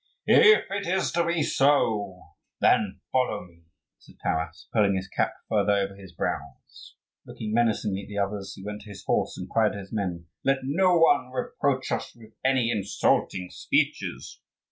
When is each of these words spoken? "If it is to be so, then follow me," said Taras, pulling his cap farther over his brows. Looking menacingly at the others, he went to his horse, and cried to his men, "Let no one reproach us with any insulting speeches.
"If 0.25 0.65
it 0.71 0.87
is 0.87 1.11
to 1.11 1.23
be 1.27 1.43
so, 1.43 2.29
then 2.59 3.01
follow 3.11 3.45
me," 3.45 3.65
said 3.99 4.15
Taras, 4.23 4.67
pulling 4.73 4.95
his 4.95 5.07
cap 5.07 5.35
farther 5.47 5.73
over 5.73 5.95
his 5.95 6.11
brows. 6.11 6.95
Looking 7.23 7.53
menacingly 7.53 8.01
at 8.01 8.07
the 8.07 8.17
others, 8.17 8.55
he 8.55 8.63
went 8.65 8.81
to 8.81 8.89
his 8.89 9.03
horse, 9.03 9.37
and 9.37 9.47
cried 9.47 9.73
to 9.73 9.77
his 9.77 9.93
men, 9.93 10.25
"Let 10.43 10.61
no 10.63 10.97
one 10.97 11.29
reproach 11.29 11.91
us 11.91 12.15
with 12.15 12.33
any 12.43 12.71
insulting 12.71 13.51
speeches. 13.51 14.39